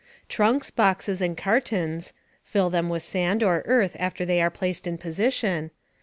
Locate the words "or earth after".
3.43-4.25